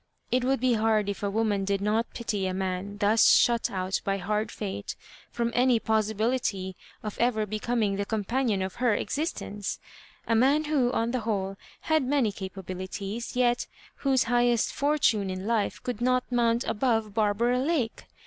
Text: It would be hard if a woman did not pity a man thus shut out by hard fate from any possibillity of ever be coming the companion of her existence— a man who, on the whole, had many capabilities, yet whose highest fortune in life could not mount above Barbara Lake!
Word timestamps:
It 0.31 0.43
would 0.43 0.59
be 0.59 0.73
hard 0.73 1.09
if 1.09 1.21
a 1.21 1.29
woman 1.29 1.63
did 1.63 1.79
not 1.79 2.11
pity 2.15 2.47
a 2.47 2.55
man 2.55 2.97
thus 2.97 3.33
shut 3.33 3.69
out 3.69 4.01
by 4.03 4.17
hard 4.17 4.49
fate 4.51 4.95
from 5.29 5.51
any 5.53 5.79
possibillity 5.79 6.73
of 7.03 7.19
ever 7.19 7.45
be 7.45 7.59
coming 7.59 7.97
the 7.97 8.05
companion 8.07 8.63
of 8.63 8.77
her 8.81 8.95
existence— 8.95 9.77
a 10.27 10.33
man 10.33 10.63
who, 10.63 10.91
on 10.91 11.11
the 11.11 11.19
whole, 11.19 11.55
had 11.81 12.01
many 12.03 12.31
capabilities, 12.31 13.35
yet 13.35 13.67
whose 13.97 14.23
highest 14.23 14.73
fortune 14.73 15.29
in 15.29 15.45
life 15.45 15.83
could 15.83 16.01
not 16.01 16.23
mount 16.31 16.63
above 16.63 17.13
Barbara 17.13 17.59
Lake! 17.59 18.07